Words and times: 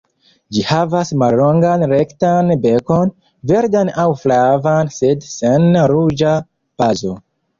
Ĝi 0.55 0.61
havas 0.67 1.09
mallongan 1.23 1.83
rektan 1.91 2.49
bekon, 2.63 3.11
verdan 3.53 3.93
aŭ 4.03 4.07
flavan 4.23 4.89
sed 4.97 5.29
sen 5.35 5.67
ruĝa 5.95 6.35
bazo. 6.83 7.13